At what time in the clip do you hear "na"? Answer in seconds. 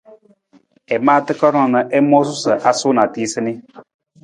1.73-1.81, 2.95-3.01